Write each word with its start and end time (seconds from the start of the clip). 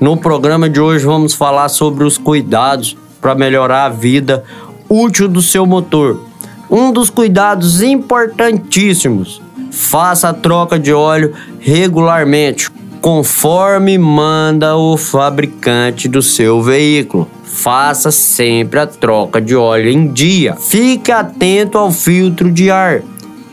No 0.00 0.16
programa 0.16 0.68
de 0.68 0.80
hoje 0.80 1.04
vamos 1.04 1.34
falar 1.34 1.68
sobre 1.68 2.04
os 2.04 2.16
cuidados 2.16 2.96
para 3.20 3.34
melhorar 3.34 3.84
a 3.84 3.90
vida 3.90 4.42
útil 4.88 5.28
do 5.28 5.42
seu 5.42 5.66
motor 5.66 6.30
um 6.70 6.92
dos 6.92 7.10
cuidados 7.10 7.82
importantíssimos. 7.82 9.42
Faça 9.72 10.28
a 10.28 10.34
troca 10.34 10.78
de 10.78 10.92
óleo 10.92 11.34
regularmente, 11.58 12.70
conforme 13.00 13.98
manda 13.98 14.76
o 14.76 14.96
fabricante 14.96 16.08
do 16.08 16.22
seu 16.22 16.62
veículo. 16.62 17.28
Faça 17.42 18.12
sempre 18.12 18.78
a 18.78 18.86
troca 18.86 19.40
de 19.40 19.56
óleo 19.56 19.90
em 19.90 20.12
dia. 20.12 20.54
Fique 20.54 21.10
atento 21.10 21.76
ao 21.76 21.90
filtro 21.90 22.50
de 22.50 22.70
ar. 22.70 23.02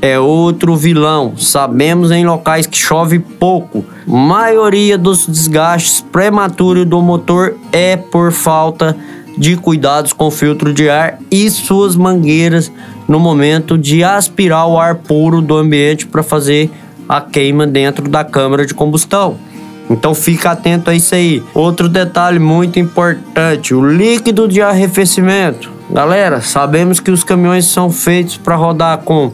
É 0.00 0.18
outro 0.18 0.76
vilão. 0.76 1.36
Sabemos 1.36 2.10
em 2.10 2.24
locais 2.24 2.66
que 2.66 2.78
chove 2.78 3.18
pouco. 3.18 3.84
Maioria 4.06 4.96
dos 4.96 5.26
desgastes 5.26 6.00
prematuros 6.00 6.86
do 6.86 7.02
motor 7.02 7.56
é 7.72 7.96
por 7.96 8.30
falta 8.30 8.96
de 9.36 9.56
cuidados 9.56 10.12
com 10.12 10.30
filtro 10.30 10.72
de 10.72 10.88
ar 10.88 11.18
e 11.30 11.48
suas 11.50 11.96
mangueiras 11.96 12.70
no 13.06 13.18
momento 13.18 13.78
de 13.78 14.02
aspirar 14.04 14.66
o 14.66 14.78
ar 14.78 14.96
puro 14.96 15.40
do 15.40 15.56
ambiente 15.56 16.06
para 16.06 16.22
fazer 16.22 16.70
a 17.08 17.20
queima 17.20 17.66
dentro 17.66 18.08
da 18.08 18.24
câmara 18.24 18.66
de 18.66 18.74
combustão. 18.74 19.36
Então 19.90 20.14
fica 20.14 20.50
atento 20.50 20.90
a 20.90 20.94
isso 20.94 21.14
aí. 21.14 21.42
Outro 21.54 21.88
detalhe 21.88 22.38
muito 22.38 22.78
importante: 22.78 23.74
o 23.74 23.84
líquido 23.84 24.46
de 24.46 24.60
arrefecimento. 24.60 25.70
Galera, 25.90 26.42
sabemos 26.42 27.00
que 27.00 27.10
os 27.10 27.24
caminhões 27.24 27.64
são 27.64 27.90
feitos 27.90 28.36
para 28.36 28.56
rodar 28.56 28.98
com 28.98 29.32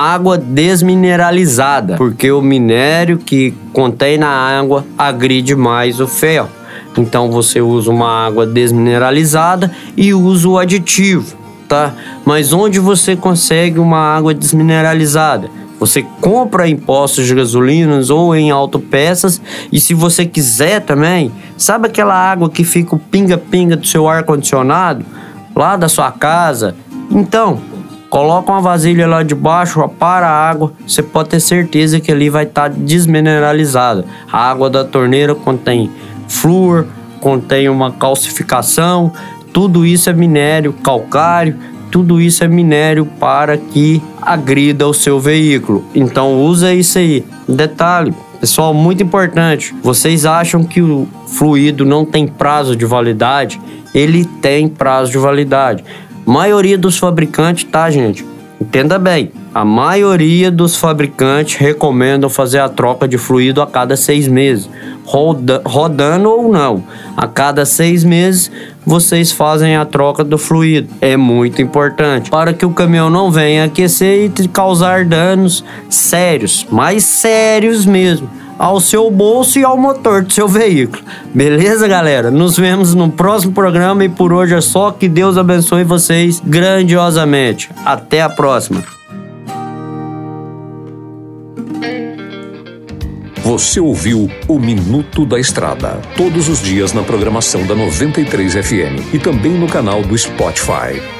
água 0.00 0.38
desmineralizada, 0.38 1.96
porque 1.96 2.30
o 2.30 2.40
minério 2.40 3.18
que 3.18 3.54
contém 3.72 4.18
na 4.18 4.28
água 4.28 4.84
agride 4.96 5.54
mais 5.54 6.00
o 6.00 6.06
ferro. 6.06 6.48
Então 6.96 7.30
você 7.30 7.60
usa 7.60 7.90
uma 7.90 8.26
água 8.26 8.46
desmineralizada 8.46 9.70
e 9.96 10.12
usa 10.12 10.48
o 10.48 10.58
aditivo 10.58 11.40
tá? 11.70 11.94
Mas 12.24 12.52
onde 12.52 12.80
você 12.80 13.14
consegue 13.14 13.78
uma 13.78 13.98
água 13.98 14.34
desmineralizada? 14.34 15.48
Você 15.78 16.04
compra 16.20 16.68
em 16.68 16.76
postos 16.76 17.26
de 17.26 17.34
gasolinas 17.34 18.10
ou 18.10 18.34
em 18.34 18.50
autopeças 18.50 19.40
e 19.72 19.80
se 19.80 19.94
você 19.94 20.26
quiser 20.26 20.80
também, 20.80 21.32
sabe 21.56 21.86
aquela 21.86 22.12
água 22.12 22.50
que 22.50 22.64
fica 22.64 22.96
o 22.96 22.98
pinga-pinga 22.98 23.76
do 23.76 23.86
seu 23.86 24.08
ar-condicionado 24.08 25.06
lá 25.54 25.76
da 25.76 25.88
sua 25.88 26.10
casa? 26.10 26.74
Então, 27.08 27.60
coloca 28.10 28.50
uma 28.50 28.60
vasilha 28.60 29.06
lá 29.06 29.22
debaixo, 29.22 29.88
para 29.88 30.28
a 30.28 30.50
água, 30.50 30.72
você 30.86 31.00
pode 31.00 31.28
ter 31.30 31.40
certeza 31.40 32.00
que 32.00 32.10
ali 32.10 32.28
vai 32.28 32.42
estar 32.42 32.68
tá 32.68 32.76
desmineralizada. 32.76 34.04
A 34.30 34.50
água 34.50 34.68
da 34.68 34.84
torneira 34.84 35.34
contém 35.34 35.88
flúor, 36.28 36.86
contém 37.20 37.68
uma 37.68 37.92
calcificação, 37.92 39.12
tudo 39.52 39.86
isso 39.86 40.10
é 40.10 40.12
minério 40.12 40.72
calcário, 40.72 41.56
tudo 41.90 42.20
isso 42.20 42.42
é 42.42 42.48
minério 42.48 43.04
para 43.04 43.56
que 43.56 44.02
agrida 44.20 44.86
o 44.86 44.94
seu 44.94 45.20
veículo. 45.20 45.84
Então 45.94 46.40
usa 46.42 46.72
isso 46.74 46.98
aí. 46.98 47.24
Detalhe, 47.48 48.14
pessoal, 48.40 48.74
muito 48.74 49.02
importante. 49.02 49.74
Vocês 49.82 50.24
acham 50.24 50.64
que 50.64 50.80
o 50.82 51.06
fluido 51.26 51.84
não 51.84 52.04
tem 52.04 52.26
prazo 52.26 52.76
de 52.76 52.84
validade? 52.84 53.60
Ele 53.92 54.24
tem 54.24 54.68
prazo 54.68 55.10
de 55.10 55.18
validade. 55.18 55.84
Maioria 56.30 56.78
dos 56.78 56.96
fabricantes, 56.96 57.64
tá, 57.64 57.90
gente? 57.90 58.24
Entenda 58.60 59.00
bem, 59.00 59.32
a 59.52 59.64
maioria 59.64 60.48
dos 60.48 60.76
fabricantes 60.76 61.56
recomendam 61.56 62.30
fazer 62.30 62.60
a 62.60 62.68
troca 62.68 63.08
de 63.08 63.18
fluido 63.18 63.60
a 63.60 63.66
cada 63.66 63.96
seis 63.96 64.28
meses, 64.28 64.70
roda, 65.04 65.60
rodando 65.64 66.30
ou 66.30 66.48
não. 66.48 66.84
A 67.16 67.26
cada 67.26 67.66
seis 67.66 68.04
meses 68.04 68.48
vocês 68.86 69.32
fazem 69.32 69.74
a 69.74 69.84
troca 69.84 70.22
do 70.22 70.38
fluido. 70.38 70.88
É 71.00 71.16
muito 71.16 71.60
importante 71.60 72.30
para 72.30 72.52
que 72.52 72.64
o 72.64 72.70
caminhão 72.70 73.10
não 73.10 73.28
venha 73.32 73.64
aquecer 73.64 74.30
e 74.38 74.46
causar 74.46 75.04
danos 75.04 75.64
sérios, 75.88 76.64
mais 76.70 77.02
sérios 77.02 77.84
mesmo 77.84 78.39
ao 78.60 78.78
seu 78.78 79.10
bolso 79.10 79.58
e 79.58 79.64
ao 79.64 79.78
motor 79.78 80.22
do 80.22 80.30
seu 80.30 80.46
veículo. 80.46 81.02
Beleza, 81.32 81.88
galera? 81.88 82.30
Nos 82.30 82.58
vemos 82.58 82.94
no 82.94 83.10
próximo 83.10 83.54
programa 83.54 84.04
e 84.04 84.08
por 84.10 84.34
hoje 84.34 84.54
é 84.54 84.60
só. 84.60 84.90
Que 84.90 85.08
Deus 85.08 85.38
abençoe 85.38 85.82
vocês 85.82 86.42
grandiosamente. 86.44 87.70
Até 87.86 88.20
a 88.20 88.28
próxima. 88.28 88.84
Você 93.42 93.80
ouviu 93.80 94.30
o 94.46 94.58
Minuto 94.58 95.24
da 95.24 95.40
Estrada, 95.40 95.98
todos 96.14 96.46
os 96.50 96.62
dias 96.62 96.92
na 96.92 97.02
programação 97.02 97.66
da 97.66 97.74
93 97.74 98.52
FM 98.52 99.14
e 99.14 99.18
também 99.18 99.52
no 99.52 99.66
canal 99.66 100.02
do 100.02 100.16
Spotify. 100.16 101.19